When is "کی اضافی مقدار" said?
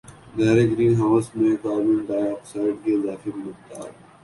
2.83-3.89